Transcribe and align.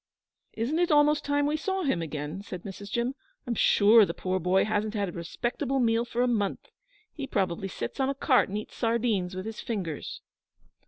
'Isn't 0.53 0.79
it 0.79 0.89
almost 0.91 1.23
time 1.23 1.45
we 1.45 1.55
saw 1.55 1.83
him 1.83 2.01
again?' 2.01 2.41
said 2.41 2.63
Mrs. 2.63 2.89
Jim. 2.89 3.13
'I'm 3.45 3.53
sure 3.53 4.03
the 4.03 4.15
poor 4.15 4.39
boy 4.39 4.65
hasn't 4.65 4.95
had 4.95 5.09
a 5.09 5.11
respectable 5.11 5.79
meal 5.79 6.05
for 6.05 6.23
a 6.23 6.27
month. 6.27 6.69
He 7.13 7.27
probably 7.27 7.67
sits 7.67 7.99
on 7.99 8.09
a 8.09 8.15
cart 8.15 8.49
and 8.49 8.57
eats 8.57 8.73
sardines 8.75 9.35
with 9.35 9.45
his 9.45 9.61
fingers.' 9.61 10.21